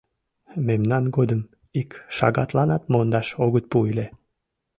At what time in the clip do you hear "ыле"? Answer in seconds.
3.91-4.07